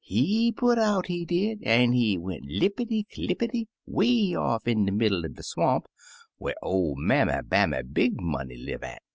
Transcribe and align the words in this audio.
He 0.03 0.51
put 0.51 0.79
out, 0.79 1.05
he 1.05 1.25
did, 1.25 1.59
an* 1.61 1.91
he 1.93 2.17
went, 2.17 2.47
lippity 2.49 3.05
clippity, 3.13 3.67
'way 3.85 4.33
off 4.33 4.67
in 4.67 4.87
de 4.87 4.91
middle 4.91 5.23
er 5.25 5.29
de 5.29 5.43
swamp, 5.43 5.85
whar 6.39 6.55
oV 6.63 6.97
Mammy 6.97 7.47
Bammy 7.47 7.83
Big 7.93 8.19
Money 8.19 8.57
live 8.57 8.81
at. 8.81 9.03